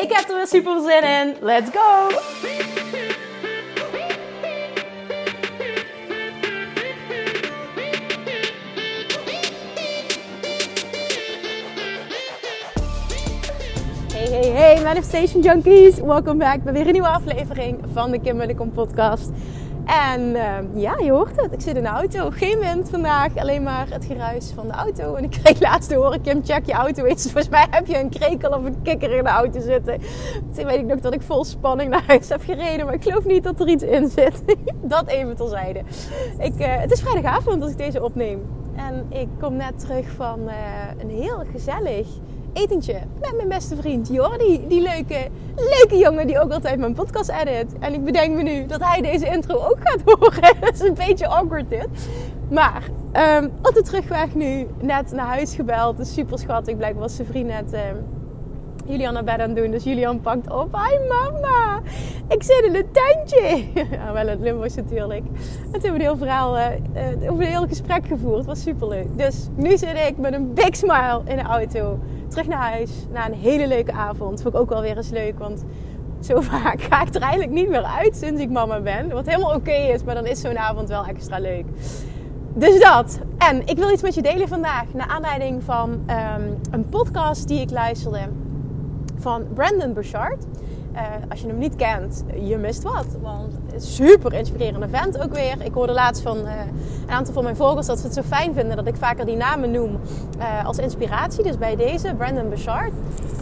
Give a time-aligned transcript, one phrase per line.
[0.00, 1.36] Ik heb er weer super zin in.
[1.40, 2.08] Let's go!
[14.12, 15.98] Hey, hey, hey, Manifestation Junkies.
[15.98, 19.30] Welkom back bij weer een nieuwe aflevering van de Kim Willicom podcast.
[19.90, 21.52] En uh, ja, je hoort het.
[21.52, 22.30] Ik zit in de auto.
[22.30, 23.36] Geen wind vandaag.
[23.36, 25.14] Alleen maar het geruis van de auto.
[25.14, 27.22] En ik kreeg laatst te horen, Kim, check je auto eens.
[27.22, 30.00] Volgens mij heb je een krekel of een kikker in de auto zitten.
[30.54, 32.84] Toen weet ik nog dat ik vol spanning naar huis heb gereden.
[32.84, 34.42] Maar ik geloof niet dat er iets in zit.
[34.82, 35.82] dat even terzijde.
[36.38, 38.42] Ik, uh, het is vrijdagavond als ik deze opneem.
[38.76, 40.54] En ik kom net terug van uh,
[40.98, 42.08] een heel gezellig
[42.52, 44.64] etentje met mijn beste vriend Jordi.
[44.68, 47.78] Die leuke, leuke jongen die ook altijd mijn podcast edit.
[47.78, 50.60] En ik bedenk me nu dat hij deze intro ook gaat horen.
[50.60, 51.88] Dat is een beetje awkward dit.
[52.50, 55.98] Maar um, op de terugweg nu net naar huis gebeld.
[55.98, 56.76] is super schattig.
[56.76, 57.72] Blijkbaar was zijn vriend net...
[57.72, 58.19] Um,
[58.90, 59.70] Julian naar bed aan het doen.
[59.70, 60.76] Dus Julian pakt op.
[60.76, 61.80] Hi mama,
[62.28, 63.64] ik zit in het tuintje.
[63.96, 65.24] ja, wel het Limburgs natuurlijk.
[65.26, 66.66] En toen hebben we een heel verhaal, uh,
[67.22, 68.36] een heel gesprek gevoerd.
[68.36, 69.18] Het was super leuk.
[69.18, 71.98] Dus nu zit ik met een big smile in de auto.
[72.28, 72.90] Terug naar huis.
[73.12, 74.42] Na een hele leuke avond.
[74.42, 75.38] Vond ik ook wel weer eens leuk.
[75.38, 75.64] Want
[76.20, 79.10] zo vaak ga ik er eigenlijk niet meer uit sinds ik mama ben.
[79.10, 80.04] Wat helemaal oké is.
[80.04, 81.64] Maar dan is zo'n avond wel extra leuk.
[82.54, 83.20] Dus dat.
[83.38, 84.84] En ik wil iets met je delen vandaag.
[84.94, 88.28] Naar aanleiding van um, een podcast die ik luisterde
[89.20, 90.44] van Brandon Burchard.
[90.94, 93.06] Uh, als je hem niet kent, je mist wat.
[93.22, 95.54] Want het is super inspirerende vent ook weer.
[95.64, 96.52] Ik hoorde laatst van uh,
[97.02, 99.36] een aantal van mijn volgers dat ze het zo fijn vinden dat ik vaker die
[99.36, 99.98] namen noem
[100.38, 101.42] uh, als inspiratie.
[101.42, 102.92] Dus bij deze, Brandon Burchard.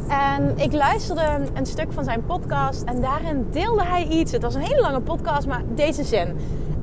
[0.08, 4.32] En ik luisterde een stuk van zijn podcast en daarin deelde hij iets.
[4.32, 6.36] Het was een hele lange podcast, maar deze zin.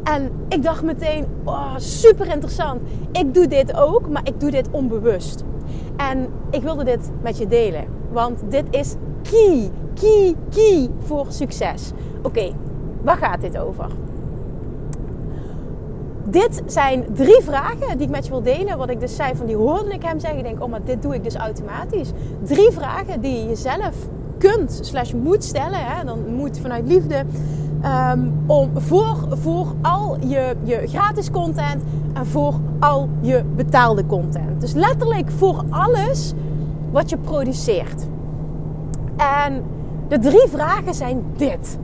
[0.04, 2.82] En ik dacht meteen, oh, super interessant.
[3.12, 5.44] Ik doe dit ook, maar ik doe dit onbewust.
[5.98, 7.86] En ik wilde dit met je delen.
[8.16, 11.92] Want dit is key, key, key voor succes.
[12.22, 12.52] Oké,
[13.02, 13.88] waar gaat dit over?
[16.24, 18.78] Dit zijn drie vragen die ik met je wil delen.
[18.78, 20.40] Wat ik dus zei, van die hoorde ik hem zeggen.
[20.40, 22.12] Ik denk, oh, maar dit doe ik dus automatisch.
[22.44, 23.96] Drie vragen die je jezelf
[24.38, 25.86] kunt, slash moet stellen.
[25.86, 26.04] Hè?
[26.04, 27.24] Dan moet vanuit liefde.
[28.12, 31.84] Um, om voor, voor al je, je gratis content
[32.14, 34.62] en voor al je betaalde content.
[34.62, 36.34] Dus letterlijk voor alles
[36.96, 38.08] wat je produceert.
[39.18, 39.64] En
[40.08, 41.78] de drie vragen zijn dit.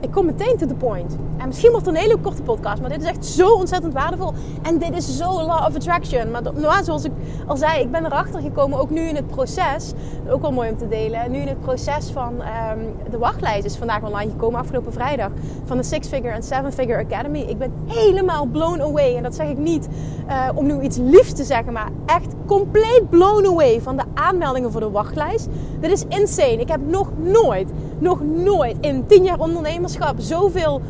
[0.00, 1.16] Ik kom meteen to the point.
[1.38, 4.32] En misschien wordt het een hele korte podcast, maar dit is echt zo ontzettend waardevol.
[4.62, 6.30] En dit is zo law of attraction.
[6.30, 7.12] Maar nou, zoals ik
[7.46, 9.92] al zei, ik ben erachter gekomen, ook nu in het proces.
[10.28, 11.30] Ook wel mooi om te delen.
[11.30, 15.30] Nu in het proces van um, de wachtlijst is vandaag online gekomen, afgelopen vrijdag.
[15.64, 17.40] Van de Six Figure en Seven Figure Academy.
[17.40, 19.16] Ik ben helemaal blown away.
[19.16, 19.88] En dat zeg ik niet
[20.28, 24.72] uh, om nu iets liefs te zeggen, maar echt compleet blown away van de aanmeldingen
[24.72, 25.48] voor de wachtlijst.
[25.80, 26.60] Dit is insane.
[26.60, 30.80] Ik heb nog nooit, nog nooit in 10 jaar ondernemerschap zoveel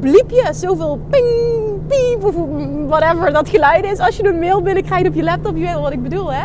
[0.00, 2.32] bliepje, zoveel ping, piep
[2.88, 3.98] whatever dat geluid is.
[3.98, 6.44] Als je een mail binnenkrijgt op je laptop, je weet wat ik bedoel hè.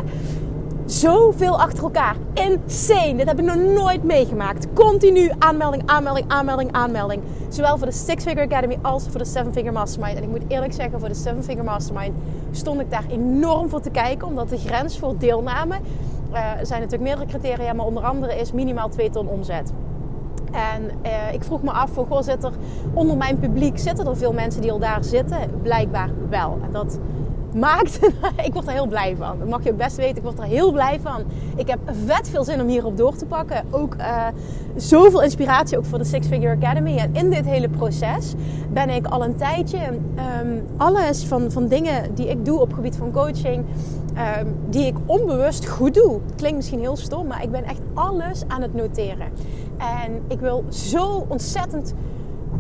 [0.86, 2.16] Zoveel achter elkaar.
[2.34, 3.16] Insane.
[3.16, 4.68] Dit heb ik nog nooit meegemaakt.
[4.74, 7.22] Continu aanmelding, aanmelding, aanmelding, aanmelding.
[7.50, 10.18] Zowel voor de Six Figure Academy als voor de Seven Figure Mastermind.
[10.18, 12.14] En ik moet eerlijk zeggen, voor de Seven Figure Mastermind
[12.52, 14.28] stond ik daar enorm voor te kijken.
[14.28, 15.76] Omdat de grens voor deelname,
[16.32, 19.72] er zijn natuurlijk meerdere criteria, maar onder andere is minimaal 2 ton omzet.
[20.52, 22.52] En eh, ik vroeg me af, voor, goh, er
[22.94, 25.38] onder mijn publiek, zitten er veel mensen die al daar zitten?
[25.62, 26.58] Blijkbaar wel.
[26.64, 27.00] En dat
[27.54, 28.00] maakt,
[28.48, 29.40] ik word er heel blij van.
[29.40, 31.24] Dat mag je best weten, ik word er heel blij van.
[31.56, 33.64] Ik heb vet veel zin om hierop door te pakken.
[33.72, 34.28] Ook uh,
[34.76, 36.98] zoveel inspiratie ook voor de Six Figure Academy.
[36.98, 38.34] En in dit hele proces
[38.74, 39.80] ben ik al een tijdje
[40.42, 43.66] um, alles van, van dingen die ik doe op gebied van coaching...
[44.40, 46.20] Um, die ik onbewust goed doe.
[46.36, 49.28] Klinkt misschien heel stom, maar ik ben echt alles aan het noteren.
[49.78, 51.94] En ik wil zo ontzettend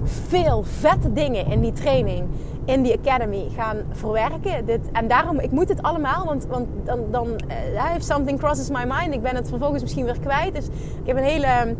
[0.04, 2.28] veel vette dingen in die training,
[2.66, 4.66] in die academy gaan verwerken.
[4.66, 8.70] Dit, en daarom, ik moet het allemaal, want, want dan, dan uh, if something crosses
[8.70, 10.54] my mind, ik ben het vervolgens misschien weer kwijt.
[10.54, 10.66] Dus
[11.02, 11.76] ik heb een hele,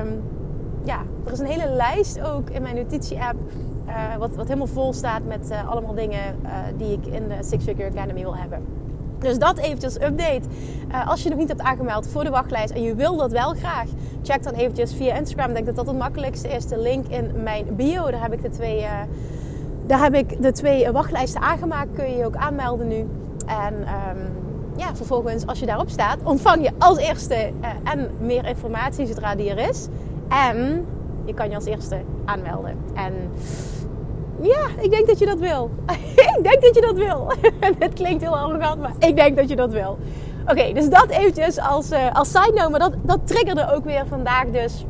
[0.00, 0.22] um,
[0.84, 3.38] ja, er is een hele lijst ook in mijn notitie-app.
[3.86, 6.36] Uh, wat, wat helemaal vol staat met uh, allemaal dingen
[6.76, 8.85] die ik in de Six Figure Academy wil hebben.
[9.18, 10.42] Dus dat eventjes update.
[10.88, 13.54] Uh, als je nog niet hebt aangemeld voor de wachtlijst en je wil dat wel
[13.54, 13.88] graag,
[14.22, 15.48] check dan eventjes via Instagram.
[15.48, 16.66] Ik denk dat dat het makkelijkste is.
[16.66, 18.90] De link in mijn bio, daar heb ik de twee, uh,
[19.86, 21.88] daar heb ik de twee wachtlijsten aangemaakt.
[21.94, 23.08] Kun je je ook aanmelden nu.
[23.46, 24.18] En um,
[24.76, 29.34] ja, vervolgens als je daarop staat, ontvang je als eerste uh, en meer informatie zodra
[29.34, 29.88] die er is.
[30.28, 30.86] En
[31.24, 32.76] je kan je als eerste aanmelden.
[32.94, 33.12] En
[34.40, 35.70] ja, ik denk dat je dat wil.
[36.36, 37.32] ik denk dat je dat wil.
[37.78, 39.98] het klinkt heel arrogant, maar ik denk dat je dat wil.
[40.46, 42.70] Oké, dus dat eventjes als, uh, als side note.
[42.70, 44.84] Maar dat, dat triggerde ook weer vandaag dus.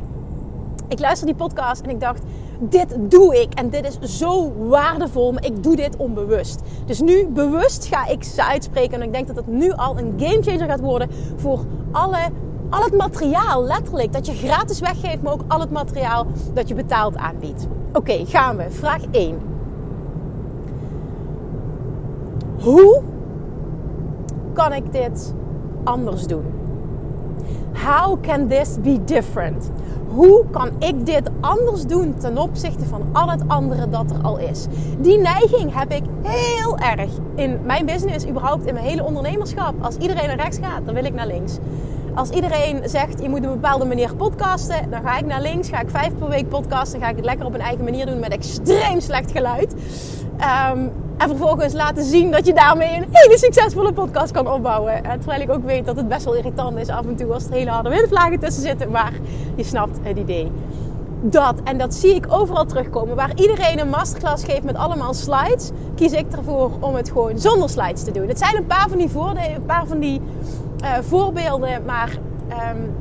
[0.88, 2.22] Ik luister die podcast en ik dacht,
[2.58, 3.54] dit doe ik.
[3.54, 6.60] En dit is zo waardevol, maar ik doe dit onbewust.
[6.86, 9.00] Dus nu bewust ga ik ze uitspreken.
[9.00, 12.30] En ik denk dat het nu al een gamechanger gaat worden voor alle
[12.70, 16.74] al het materiaal, letterlijk, dat je gratis weggeeft, maar ook al het materiaal dat je
[16.74, 17.66] betaald aanbiedt.
[17.96, 18.70] Oké, gaan we.
[18.70, 19.38] Vraag 1.
[22.60, 23.02] Hoe
[24.52, 25.34] kan ik dit
[25.84, 26.44] anders doen?
[27.84, 29.70] How can this be different?
[30.08, 34.38] Hoe kan ik dit anders doen ten opzichte van al het andere dat er al
[34.38, 34.66] is?
[35.00, 39.74] Die neiging heb ik heel erg in mijn business, überhaupt in mijn hele ondernemerschap.
[39.80, 41.58] Als iedereen naar rechts gaat, dan wil ik naar links.
[42.16, 45.68] Als iedereen zegt je moet op een bepaalde manier podcasten, dan ga ik naar links,
[45.68, 48.18] ga ik vijf per week podcasten, ga ik het lekker op een eigen manier doen
[48.18, 49.74] met extreem slecht geluid.
[50.72, 55.02] Um, en vervolgens laten zien dat je daarmee een hele succesvolle podcast kan opbouwen.
[55.02, 57.52] terwijl ik ook weet dat het best wel irritant is af en toe als er
[57.52, 58.90] hele harde windvlagen tussen zitten.
[58.90, 59.12] Maar
[59.54, 60.52] je snapt het idee.
[61.20, 63.16] Dat, en dat zie ik overal terugkomen.
[63.16, 67.68] Waar iedereen een masterclass geeft met allemaal slides, kies ik ervoor om het gewoon zonder
[67.68, 68.28] slides te doen.
[68.28, 70.20] Het zijn een paar van die, voordelen, een paar van die
[70.86, 72.18] uh, voorbeelden, maar
[72.50, 72.94] um,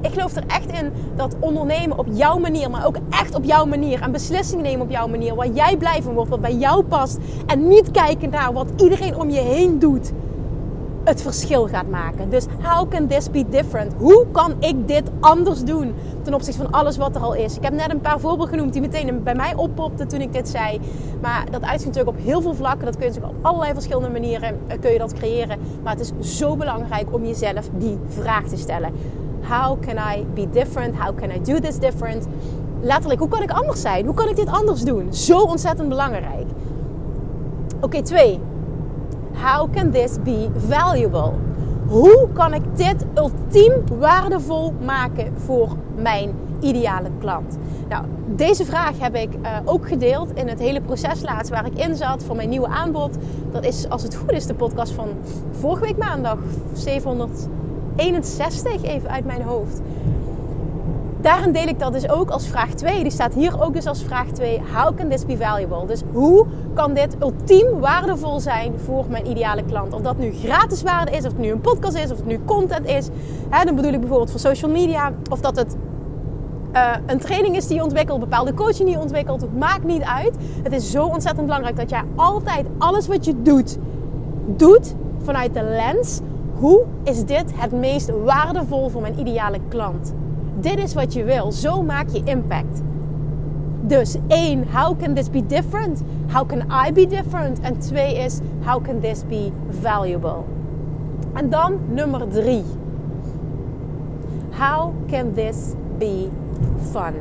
[0.00, 3.64] ik geloof er echt in dat ondernemen op jouw manier, maar ook echt op jouw
[3.64, 6.82] manier en beslissingen nemen op jouw manier, waar jij blij van wordt, wat bij jou
[6.82, 10.12] past en niet kijken naar wat iedereen om je heen doet,
[11.04, 12.30] het verschil gaat maken.
[12.30, 13.92] Dus how can this be different?
[13.98, 17.56] Hoe kan ik dit anders doen ten opzichte van alles wat er al is?
[17.56, 20.48] Ik heb net een paar voorbeelden genoemd die meteen bij mij oppopten toen ik dit
[20.48, 20.80] zei.
[21.20, 22.84] Maar dat uitziet natuurlijk op heel veel vlakken.
[22.84, 25.58] Dat kun je natuurlijk op allerlei verschillende manieren eh, kun je dat creëren.
[25.82, 28.92] Maar het is zo belangrijk om jezelf die vraag te stellen.
[29.48, 30.96] How can I be different?
[30.96, 32.26] How can I do this different?
[32.80, 34.04] Letterlijk, hoe kan ik anders zijn?
[34.04, 35.14] Hoe kan ik dit anders doen?
[35.14, 36.46] Zo ontzettend belangrijk.
[37.80, 38.40] Oké, twee.
[39.32, 41.32] How can this be valuable?
[41.86, 47.58] Hoe kan ik dit ultiem waardevol maken voor mijn ideale klant?
[47.88, 51.78] Nou, deze vraag heb ik uh, ook gedeeld in het hele proces laatst waar ik
[51.78, 53.16] in zat voor mijn nieuwe aanbod.
[53.50, 55.08] Dat is, als het goed is, de podcast van
[55.50, 56.38] vorige week maandag,
[56.72, 57.48] 700.
[57.96, 59.80] 61 even uit mijn hoofd.
[61.22, 63.02] Daarin deel ik dat dus ook als vraag 2.
[63.02, 64.60] Die staat hier ook dus als vraag 2.
[64.74, 65.86] How can this be valuable?
[65.86, 69.92] Dus hoe kan dit ultiem waardevol zijn voor mijn ideale klant?
[69.92, 72.40] Of dat nu gratis waarde is, of het nu een podcast is, of het nu
[72.44, 73.08] content is.
[73.48, 75.12] Hè, dan bedoel ik bijvoorbeeld voor social media.
[75.30, 75.76] Of dat het
[76.72, 79.40] uh, een training is die je ontwikkelt, bepaalde coaching die je ontwikkelt.
[79.40, 80.36] Het maakt niet uit.
[80.62, 83.78] Het is zo ontzettend belangrijk dat jij altijd alles wat je doet,
[84.46, 86.20] doet vanuit de lens
[86.54, 90.12] hoe is dit het meest waardevol voor mijn ideale klant?
[90.60, 91.52] Dit is wat je wil.
[91.52, 92.82] Zo maak je impact.
[93.80, 96.02] Dus één, how can this be different?
[96.32, 97.60] How can I be different?
[97.60, 100.44] En twee is, how can this be valuable?
[101.32, 102.64] En dan nummer drie.
[104.50, 105.56] How can this
[105.98, 106.28] be
[106.90, 107.14] fun?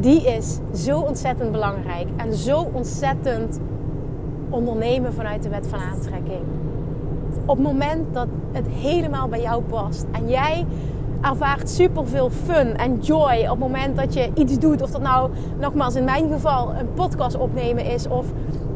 [0.00, 3.60] Die is zo ontzettend belangrijk en zo ontzettend
[4.50, 6.42] ondernemen vanuit de wet van aantrekking
[7.48, 10.66] op het moment dat het helemaal bij jou past en jij
[11.20, 14.82] ervaart super veel fun en joy op het moment dat je iets doet.
[14.82, 18.26] Of dat nou, nogmaals in mijn geval, een podcast opnemen is of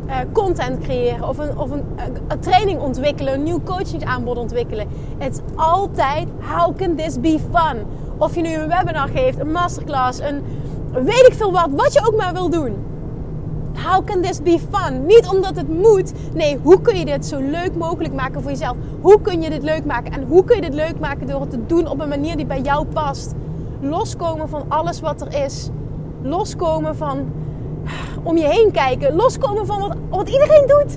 [0.07, 1.85] uh, content creëren of, een, of een,
[2.29, 4.89] een, training ontwikkelen, een nieuw coachingaanbod ontwikkelen.
[5.19, 7.79] Het is altijd, how can this be fun?
[8.19, 10.43] Of je nu een webinar geeft, een masterclass, een
[10.93, 12.92] weet ik veel wat, wat je ook maar wil doen.
[13.75, 15.07] How can this be fun?
[15.07, 16.13] Niet omdat het moet.
[16.35, 18.77] Nee, hoe kun je dit zo leuk mogelijk maken voor jezelf?
[19.01, 20.13] Hoe kun je dit leuk maken?
[20.13, 22.47] En hoe kun je dit leuk maken door het te doen op een manier die
[22.47, 23.35] bij jou past?
[23.81, 25.69] Loskomen van alles wat er is.
[26.23, 27.33] Loskomen van
[28.23, 29.15] om je heen kijken.
[29.15, 30.97] Loskomen van wat, wat iedereen doet.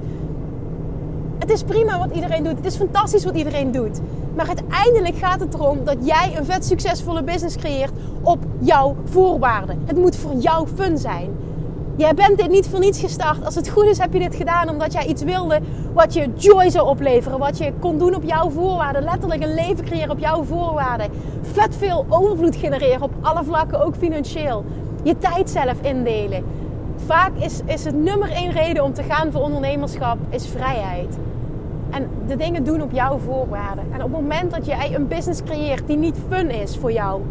[1.40, 2.58] Het is prima wat iedereen doet.
[2.58, 4.00] Het is fantastisch wat iedereen doet.
[4.36, 7.92] Maar uiteindelijk gaat het erom dat jij een vet succesvolle business creëert
[8.22, 9.82] op jouw voorwaarden.
[9.86, 11.32] Het moet voor jou fun zijn.
[11.98, 13.46] Jij bent dit niet voor niets gestart.
[13.46, 15.60] Als het goed is, heb je dit gedaan omdat jij iets wilde
[15.94, 17.40] wat je joy zou opleveren.
[17.40, 19.04] Wat je kon doen op jouw voorwaarden.
[19.04, 21.10] Letterlijk een leven creëren op jouw voorwaarden.
[21.42, 24.66] Vet veel overvloed genereren op alle vlakken, ook financieel.
[25.04, 26.44] Je tijd zelf indelen.
[27.06, 31.18] Vaak is, is het nummer één reden om te gaan voor ondernemerschap is vrijheid.
[31.90, 33.84] En de dingen doen op jouw voorwaarden.
[33.92, 37.22] En op het moment dat jij een business creëert die niet fun is voor jou,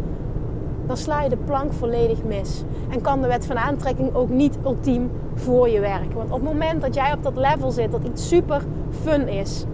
[0.87, 2.63] dan sla je de plank volledig mis.
[2.89, 6.15] En kan de wet van aantrekking ook niet ultiem voor je werken.
[6.15, 9.65] Want op het moment dat jij op dat level zit dat iets super fun is,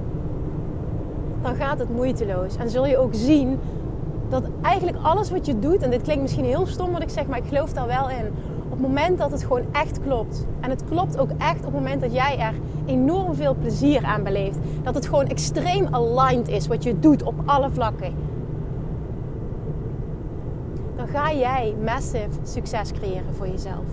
[1.41, 2.58] dan gaat het moeiteloos.
[2.58, 3.60] En zul je ook zien
[4.30, 7.27] dat eigenlijk alles wat je doet, en dit klinkt misschien heel stom wat ik zeg,
[7.27, 8.27] maar ik geloof daar wel in.
[8.65, 10.46] Op het moment dat het gewoon echt klopt.
[10.60, 12.53] En het klopt ook echt op het moment dat jij er
[12.86, 14.58] enorm veel plezier aan beleeft.
[14.84, 18.13] Dat het gewoon extreem aligned is wat je doet op alle vlakken.
[21.12, 23.86] Ga jij massive succes creëren voor jezelf.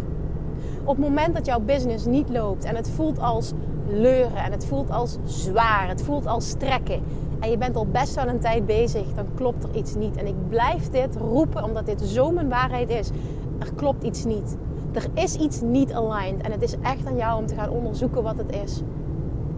[0.85, 3.53] Op het moment dat jouw business niet loopt en het voelt als
[3.87, 7.03] leuren en het voelt als zwaar, het voelt als strekken
[7.41, 10.17] en je bent al best wel een tijd bezig, dan klopt er iets niet.
[10.17, 13.11] En ik blijf dit roepen omdat dit zo mijn waarheid is.
[13.59, 14.57] Er klopt iets niet.
[14.93, 18.23] Er is iets niet aligned en het is echt aan jou om te gaan onderzoeken
[18.23, 18.83] wat het is.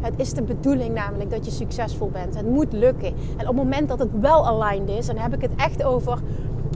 [0.00, 2.36] Het is de bedoeling namelijk dat je succesvol bent.
[2.36, 3.14] Het moet lukken.
[3.36, 6.18] En op het moment dat het wel aligned is, dan heb ik het echt over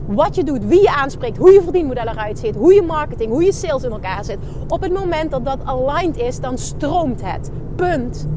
[0.05, 3.43] wat je doet, wie je aanspreekt, hoe je verdienmodel eruit ziet, hoe je marketing, hoe
[3.43, 4.37] je sales in elkaar zit.
[4.67, 7.51] Op het moment dat dat aligned is, dan stroomt het.
[7.75, 8.27] Punt.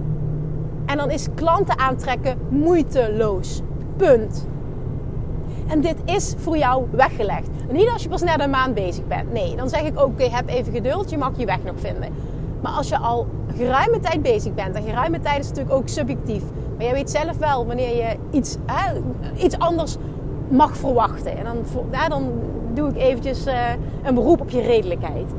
[0.86, 3.60] En dan is klanten aantrekken moeiteloos.
[3.96, 4.46] Punt.
[5.66, 7.48] En dit is voor jou weggelegd.
[7.70, 9.32] niet als je pas net een maand bezig bent.
[9.32, 12.12] Nee, dan zeg ik oké, heb even geduld, je mag je weg nog vinden.
[12.62, 16.42] Maar als je al geruime tijd bezig bent, en geruime tijd is natuurlijk ook subjectief.
[16.76, 18.56] Maar jij weet zelf wel wanneer je iets,
[19.36, 19.96] iets anders
[20.50, 21.36] mag verwachten.
[21.36, 21.56] En dan,
[22.08, 22.32] dan
[22.74, 23.54] doe ik eventjes uh,
[24.02, 25.32] een beroep op je redelijkheid.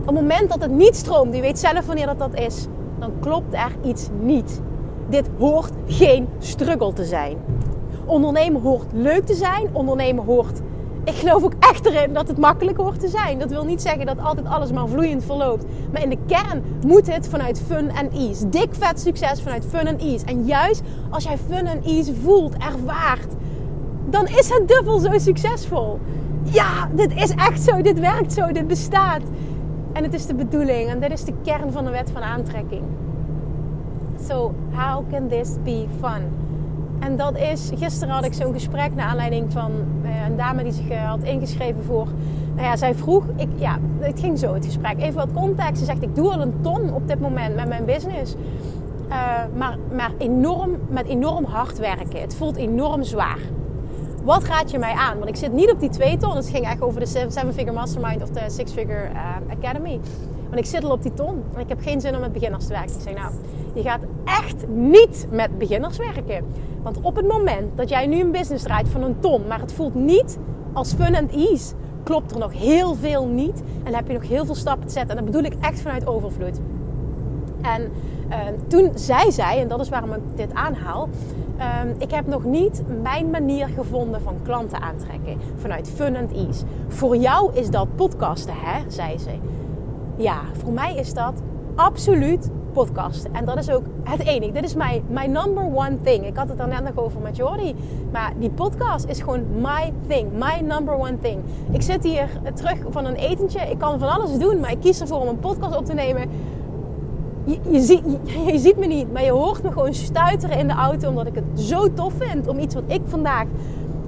[0.00, 2.66] Op het moment dat het niet stroomt, je weet zelf wanneer dat, dat is,
[2.98, 4.60] dan klopt er iets niet.
[5.08, 7.36] Dit hoort geen struggle te zijn.
[8.06, 9.68] Ondernemen hoort leuk te zijn.
[9.72, 10.60] Ondernemen hoort.
[11.04, 13.38] Ik geloof ook echt erin dat het makkelijk hoort te zijn.
[13.38, 15.64] Dat wil niet zeggen dat altijd alles maar vloeiend verloopt.
[15.92, 18.48] Maar in de kern moet het vanuit fun en ease.
[18.48, 20.26] Dik vet succes vanuit fun en ease.
[20.26, 23.34] En juist als jij fun en ease voelt, ervaart,
[24.14, 25.98] dan is het dubbel zo succesvol.
[26.42, 27.82] Ja, dit is echt zo.
[27.82, 28.52] Dit werkt zo.
[28.52, 29.22] Dit bestaat.
[29.92, 30.88] En het is de bedoeling.
[30.88, 32.82] En dit is de kern van de wet van aantrekking.
[34.26, 36.22] So, how can this be fun?
[36.98, 39.72] En dat is, gisteren had ik zo'n gesprek naar aanleiding van
[40.04, 42.06] uh, een dame die zich uh, had ingeschreven voor.
[42.54, 44.98] Nou ja, zij vroeg, ik, ja, het ging zo het gesprek.
[44.98, 45.78] Even wat context.
[45.78, 48.34] Ze zegt, ik doe al een ton op dit moment met mijn business.
[49.08, 49.14] Uh,
[49.56, 52.20] maar, maar enorm, met enorm hard werken.
[52.20, 53.38] Het voelt enorm zwaar.
[54.24, 55.18] Wat raad je mij aan?
[55.18, 56.36] Want ik zit niet op die twee ton.
[56.36, 59.08] Het ging echt over de Seven Figure Mastermind of de Six Figure
[59.50, 60.00] Academy.
[60.44, 61.42] Want ik zit al op die ton.
[61.54, 62.94] En ik heb geen zin om met beginners te werken.
[62.94, 63.32] Ik zeg, nou,
[63.74, 66.44] je gaat echt niet met beginners werken.
[66.82, 69.72] Want op het moment dat jij nu een business draait van een ton, maar het
[69.72, 70.38] voelt niet
[70.72, 73.62] als fun and ease, klopt er nog heel veel niet.
[73.82, 75.16] En heb je nog heel veel stappen te zetten.
[75.16, 76.60] En dat bedoel ik echt vanuit overvloed.
[77.62, 77.90] En
[78.66, 81.08] toen zei zij, en dat is waarom ik dit aanhaal.
[81.58, 81.64] Uh,
[81.98, 86.64] ik heb nog niet mijn manier gevonden van klanten aantrekken vanuit fun and ease.
[86.88, 89.30] Voor jou is dat podcasten, hè, zei ze.
[90.16, 91.32] Ja, voor mij is dat
[91.74, 93.34] absoluut podcasten.
[93.34, 94.52] En dat is ook het enige.
[94.52, 96.26] Dit is mijn, mijn number one thing.
[96.26, 97.74] Ik had het er net nog over met Jordi.
[98.12, 100.32] Maar die podcast is gewoon my thing.
[100.32, 101.40] My number one thing.
[101.70, 103.60] Ik zit hier terug van een etentje.
[103.60, 104.60] Ik kan van alles doen.
[104.60, 106.30] Maar ik kies ervoor om een podcast op te nemen.
[107.44, 108.02] Je, ziet,
[108.52, 109.12] je ziet me niet.
[109.12, 111.08] Maar je hoort me gewoon stuiteren in de auto.
[111.08, 112.48] Omdat ik het zo tof vind.
[112.48, 113.46] Om iets wat ik vandaag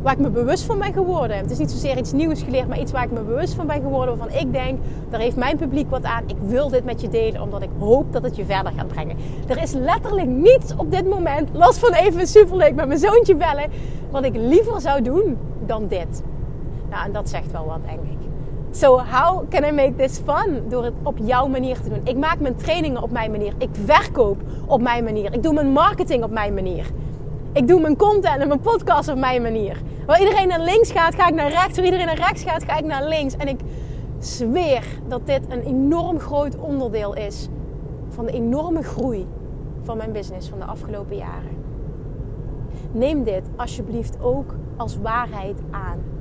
[0.06, 1.36] waar ik me bewust van ben geworden.
[1.36, 3.80] Het is niet zozeer iets nieuws geleerd, maar iets waar ik me bewust van ben
[3.80, 4.18] geworden.
[4.18, 4.78] Waarvan ik denk,
[5.10, 6.22] daar heeft mijn publiek wat aan.
[6.26, 9.16] Ik wil dit met je delen, omdat ik hoop dat het je verder gaat brengen.
[9.46, 13.70] Er is letterlijk niets op dit moment, los van even superleuk met mijn zoontje bellen,
[14.10, 16.22] wat ik liever zou doen dan dit.
[16.90, 18.15] Nou, en dat zegt wel wat, denk ik.
[18.76, 20.68] So how can I make this fun?
[20.68, 22.00] Door het op jouw manier te doen.
[22.04, 23.54] Ik maak mijn trainingen op mijn manier.
[23.58, 25.32] Ik verkoop op mijn manier.
[25.32, 26.86] Ik doe mijn marketing op mijn manier.
[27.52, 29.82] Ik doe mijn content en mijn podcast op mijn manier.
[30.06, 31.76] Waar iedereen naar links gaat, ga ik naar rechts.
[31.76, 33.36] Waar iedereen naar rechts gaat, ga ik naar links.
[33.36, 33.60] En ik
[34.18, 37.48] zweer dat dit een enorm groot onderdeel is
[38.08, 39.26] van de enorme groei
[39.82, 41.64] van mijn business van de afgelopen jaren.
[42.92, 46.15] Neem dit alsjeblieft ook als waarheid aan.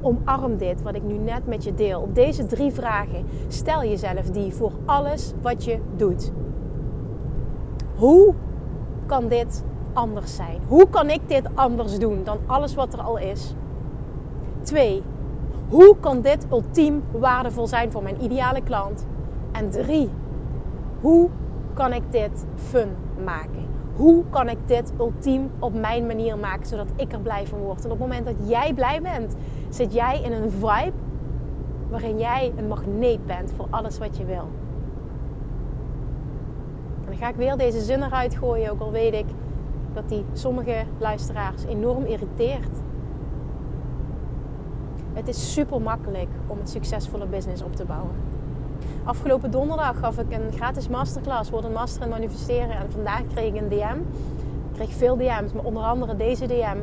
[0.00, 2.08] Omarm dit wat ik nu net met je deel.
[2.12, 6.32] Deze drie vragen stel jezelf die voor alles wat je doet.
[7.96, 8.34] Hoe
[9.06, 10.60] kan dit anders zijn?
[10.66, 13.54] Hoe kan ik dit anders doen dan alles wat er al is?
[14.62, 15.02] Twee,
[15.68, 19.06] hoe kan dit ultiem waardevol zijn voor mijn ideale klant?
[19.52, 20.08] En drie,
[21.00, 21.28] hoe
[21.74, 22.88] kan ik dit fun
[23.24, 23.66] maken?
[23.94, 27.84] Hoe kan ik dit ultiem op mijn manier maken zodat ik er blij van word?
[27.84, 29.34] En op het moment dat jij blij bent,
[29.68, 30.92] zit jij in een vibe
[31.90, 34.48] waarin jij een magneet bent voor alles wat je wil.
[37.00, 39.26] En dan ga ik weer deze zin eruit gooien, ook al weet ik
[39.92, 42.82] dat die sommige luisteraars enorm irriteert.
[45.12, 48.14] Het is super makkelijk om een succesvolle business op te bouwen.
[49.04, 52.70] Afgelopen donderdag gaf ik een gratis masterclass, Word een Master in Manifesteren.
[52.70, 53.98] En vandaag kreeg ik een DM.
[54.68, 56.76] Ik kreeg veel DM's, maar onder andere deze DM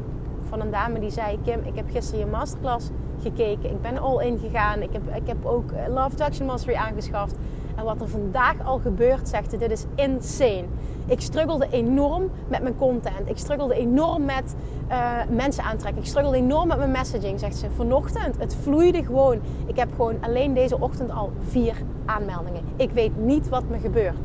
[0.58, 2.90] van een dame die zei: Kim, ik heb gisteren je masterclass
[3.22, 3.70] gekeken.
[3.70, 4.82] Ik ben all in gegaan.
[4.82, 7.36] Ik heb, ik heb ook eh, Love Action Mastery aangeschaft.
[7.76, 10.66] En wat er vandaag al gebeurt, zegt ze: Dit is insane.
[11.06, 13.30] Ik struggelde enorm met mijn content.
[13.30, 14.56] Ik struggelde enorm met
[14.90, 16.02] uh, mensen aantrekken.
[16.02, 17.70] Ik struggelde enorm met mijn messaging, zegt ze.
[17.76, 19.40] Vanochtend, het vloeide gewoon.
[19.66, 22.62] Ik heb gewoon alleen deze ochtend al vier aanmeldingen.
[22.76, 24.18] Ik weet niet wat me gebeurt.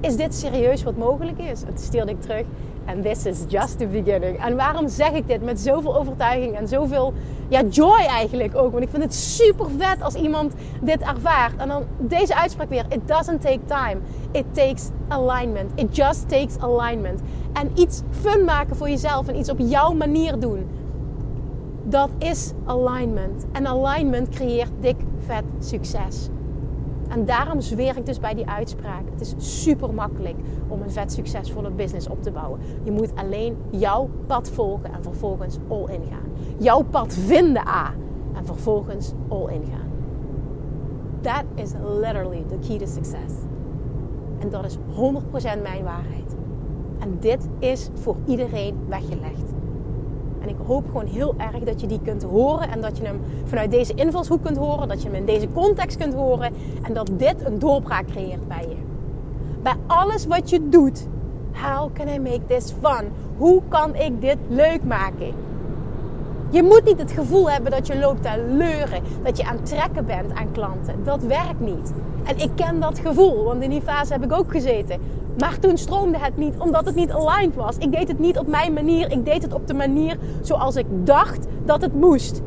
[0.00, 1.62] Is dit serieus wat mogelijk is?
[1.62, 2.44] Het stuurde ik terug.
[2.90, 4.44] En this is just the beginning.
[4.44, 7.12] En waarom zeg ik dit met zoveel overtuiging en zoveel
[7.48, 8.72] ja, joy eigenlijk ook?
[8.72, 11.56] Want ik vind het super vet als iemand dit ervaart.
[11.56, 13.96] En dan deze uitspraak weer: It doesn't take time.
[14.32, 15.70] It takes alignment.
[15.74, 17.20] It just takes alignment.
[17.52, 20.68] En iets fun maken voor jezelf en iets op jouw manier doen.
[21.84, 23.46] Dat is alignment.
[23.52, 26.28] En alignment creëert dik vet succes.
[27.10, 29.02] En daarom zweer ik dus bij die uitspraak.
[29.10, 30.36] Het is super makkelijk
[30.68, 32.60] om een vet succesvolle business op te bouwen.
[32.82, 36.30] Je moet alleen jouw pad volgen en vervolgens all in gaan.
[36.58, 37.92] Jouw pad vinden A
[38.34, 39.88] en vervolgens all in gaan.
[41.20, 43.34] That is literally the key to success.
[44.38, 46.36] En dat is 100% mijn waarheid.
[46.98, 49.52] En dit is voor iedereen weggelegd.
[50.40, 53.20] En ik hoop gewoon heel erg dat je die kunt horen en dat je hem
[53.44, 57.10] vanuit deze invalshoek kunt horen, dat je hem in deze context kunt horen en dat
[57.16, 58.76] dit een doorbraak creëert bij je.
[59.62, 61.06] Bij alles wat je doet,
[61.52, 63.08] how can I make this fun?
[63.36, 65.34] Hoe kan ik dit leuk maken?
[66.50, 69.66] Je moet niet het gevoel hebben dat je loopt te leuren, dat je aan het
[69.66, 70.94] trekken bent aan klanten.
[71.04, 71.92] Dat werkt niet.
[72.24, 75.00] En ik ken dat gevoel, want in die fase heb ik ook gezeten.
[75.40, 77.76] Maar toen stroomde het niet, omdat het niet aligned was.
[77.78, 80.86] Ik deed het niet op mijn manier, ik deed het op de manier zoals ik
[81.04, 82.42] dacht dat het moest.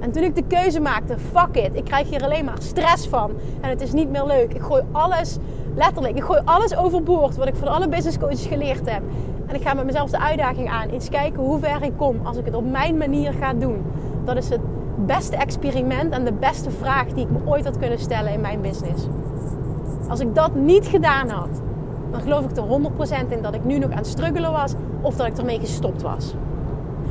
[0.00, 3.30] En toen ik de keuze maakte, fuck it, ik krijg hier alleen maar stress van.
[3.60, 4.54] En het is niet meer leuk.
[4.54, 5.36] Ik gooi alles,
[5.74, 9.02] letterlijk, ik gooi alles overboord wat ik van alle business coaches geleerd heb.
[9.46, 10.88] En ik ga met mezelf de uitdaging aan.
[10.88, 13.84] Eens kijken hoe ver ik kom als ik het op mijn manier ga doen.
[14.24, 14.60] Dat is het
[15.06, 18.60] beste experiment en de beste vraag die ik me ooit had kunnen stellen in mijn
[18.60, 19.06] business.
[20.08, 21.60] Als ik dat niet gedaan had,
[22.14, 25.16] dan geloof ik er 100% in dat ik nu nog aan het struggelen was of
[25.16, 26.34] dat ik ermee gestopt was.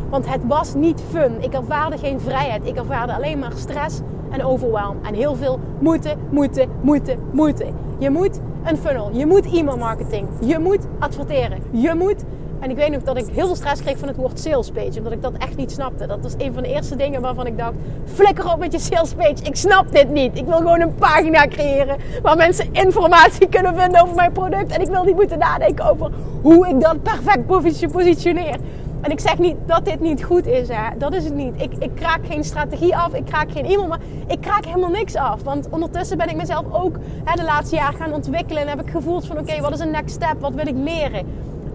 [0.09, 1.43] Want het was niet fun.
[1.43, 2.65] Ik ervaarde geen vrijheid.
[2.65, 3.99] Ik ervaarde alleen maar stress
[4.31, 4.97] en overwhelm.
[5.03, 7.75] En heel veel moeten, moeten, moeten, moeten.
[7.97, 9.09] Je moet een funnel.
[9.13, 10.27] Je moet e-mail marketing.
[10.45, 11.59] Je moet adverteren.
[11.71, 12.23] Je moet.
[12.63, 14.97] En ik weet nog dat ik heel veel stress kreeg van het woord sales page.
[14.97, 16.07] Omdat ik dat echt niet snapte.
[16.07, 17.73] Dat was een van de eerste dingen waarvan ik dacht:
[18.05, 19.43] flikker op met je sales page.
[19.43, 20.37] Ik snap dit niet.
[20.37, 24.71] Ik wil gewoon een pagina creëren waar mensen informatie kunnen vinden over mijn product.
[24.71, 27.45] En ik wil niet moeten nadenken over hoe ik dat perfect
[27.91, 28.57] positioneer.
[29.01, 30.97] En ik zeg niet dat dit niet goed is, hè.
[30.97, 31.61] dat is het niet.
[31.61, 35.15] Ik, ik kraak geen strategie af, ik kraak geen e-mail, maar ik kraak helemaal niks
[35.15, 35.43] af.
[35.43, 38.89] Want ondertussen ben ik mezelf ook hè, de laatste jaar gaan ontwikkelen en heb ik
[38.89, 41.25] gevoeld van oké, wat is een next step, wat wil ik leren?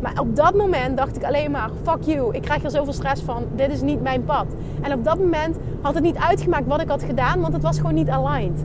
[0.00, 3.22] Maar op dat moment dacht ik alleen maar, fuck you, ik krijg er zoveel stress
[3.22, 4.46] van, dit is niet mijn pad.
[4.80, 7.76] En op dat moment had het niet uitgemaakt wat ik had gedaan, want het was
[7.76, 8.64] gewoon niet aligned.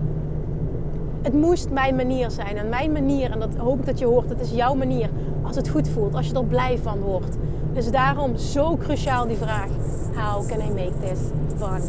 [1.21, 2.57] Het moest mijn manier zijn.
[2.57, 5.09] En mijn manier, en dat hoop ik dat je hoort, het is jouw manier.
[5.41, 7.37] Als het goed voelt, als je er blij van wordt.
[7.73, 9.67] Dus daarom zo cruciaal die vraag:
[10.15, 11.19] How can I make this
[11.57, 11.81] fun?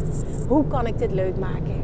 [0.47, 1.83] Hoe kan ik dit leuk maken?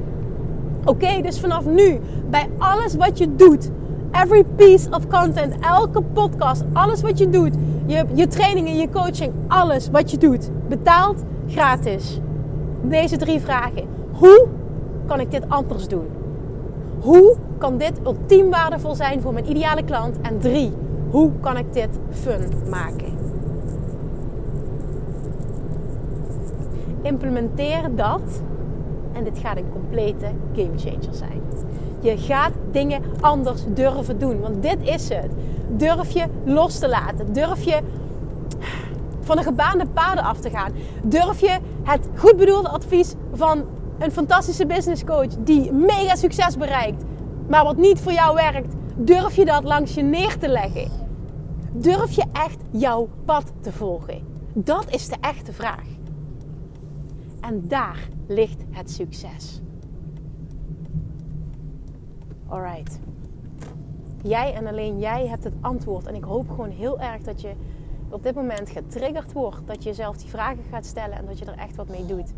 [0.86, 3.72] Oké, dus vanaf nu, bij alles wat je doet,
[4.12, 7.54] every piece of content, elke podcast, alles wat je doet,
[7.86, 12.20] je, je trainingen, je coaching, alles wat je doet, betaald gratis.
[12.82, 13.88] Deze drie vragen.
[14.12, 14.48] Hoe
[15.08, 16.08] kan ik dit anders doen?
[17.00, 20.22] Hoe kan dit ultiem waardevol zijn voor mijn ideale klant?
[20.22, 20.74] En drie,
[21.10, 23.20] hoe kan ik dit fun maken?
[27.02, 28.42] Implementeer dat
[29.12, 31.42] en dit gaat een complete game changer zijn.
[32.02, 35.32] Je gaat dingen anders durven doen, want dit is het.
[35.70, 37.34] Durf je los te laten.
[37.34, 37.80] Durf je
[39.20, 40.72] van de gebaande paden af te gaan.
[41.04, 43.66] Durf je het goed bedoelde advies van
[44.00, 47.04] een fantastische business coach die mega succes bereikt,
[47.48, 50.92] maar wat niet voor jou werkt, durf je dat langs je neer te leggen?
[51.72, 54.22] Durf je echt jouw pad te volgen?
[54.54, 55.86] Dat is de echte vraag.
[57.40, 59.62] En daar ligt het succes.
[62.52, 63.00] Alright.
[64.24, 66.08] Jij en alleen jij hebt het antwoord.
[66.08, 67.52] En ik hoop gewoon heel erg dat je
[68.10, 69.68] op dit moment getriggerd wordt.
[69.68, 72.32] Dat je jezelf die vragen gaat stellen en dat je er echt wat mee doet.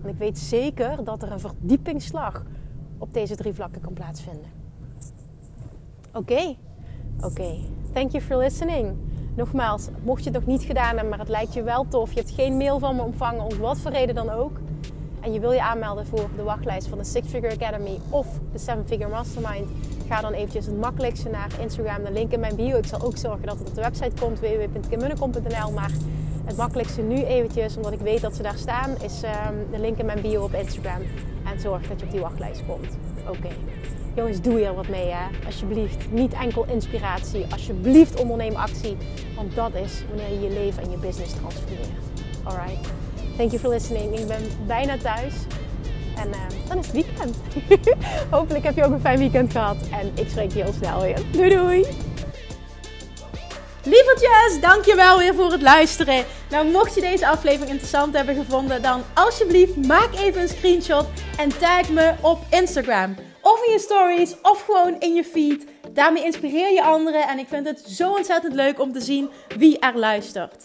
[0.00, 2.44] Want ik weet zeker dat er een verdiepingsslag
[2.98, 4.50] op deze drie vlakken kan plaatsvinden.
[6.14, 6.56] Oké,
[7.20, 7.54] oké.
[7.92, 8.96] Thank you for listening.
[9.34, 12.12] Nogmaals, mocht je het nog niet gedaan hebben, maar het lijkt je wel tof.
[12.12, 14.60] Je hebt geen mail van me ontvangen, om wat voor reden dan ook.
[15.20, 18.58] En je wil je aanmelden voor de wachtlijst van de Six Figure Academy of de
[18.58, 19.68] Seven Figure Mastermind.
[20.08, 22.76] Ga dan eventjes het makkelijkste naar Instagram, de link in mijn bio.
[22.76, 25.72] Ik zal ook zorgen dat het op de website komt, www.kimmunnekom.nl.
[25.72, 25.90] Maar
[26.44, 29.98] het makkelijkste nu eventjes, omdat ik weet dat ze daar staan, is ehm, de link
[29.98, 31.02] in mijn bio op Instagram.
[31.52, 32.96] En zorg dat je op die wachtlijst komt.
[33.28, 33.48] Oké.
[34.14, 35.46] Jongens, doe hier wat mee hè.
[35.46, 36.12] Alsjeblieft.
[36.12, 37.46] Niet enkel inspiratie.
[37.50, 38.96] Alsjeblieft onderneem actie.
[39.36, 41.88] Want dat is wanneer je je leven en je business transformeert.
[42.44, 42.99] Alright.
[43.40, 44.18] Thank you for listening.
[44.18, 45.32] Ik ben bijna thuis.
[46.16, 47.36] En uh, dan is het weekend.
[48.36, 49.76] Hopelijk heb je ook een fijn weekend gehad.
[50.00, 51.18] En ik spreek je heel snel weer.
[51.32, 51.86] Doei doei!
[53.84, 56.24] Lievertjes, dankjewel weer voor het luisteren.
[56.50, 61.58] Nou, mocht je deze aflevering interessant hebben gevonden, dan alsjeblieft maak even een screenshot en
[61.58, 63.16] tag me op Instagram.
[63.40, 65.66] Of in je stories, of gewoon in je feed.
[65.90, 69.78] Daarmee inspireer je anderen en ik vind het zo ontzettend leuk om te zien wie
[69.78, 70.64] er luistert.